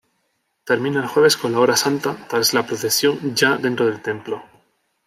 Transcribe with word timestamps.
Termina 0.63 0.99
el 0.99 1.05
Jueves 1.07 1.37
con 1.37 1.51
la 1.51 1.59
Hora 1.59 1.77
Santa, 1.77 2.17
tras 2.27 2.55
la 2.55 2.65
procesión 2.65 3.35
ya 3.35 3.55
dentro 3.57 3.85
del 3.85 4.01
templo. 4.01 4.41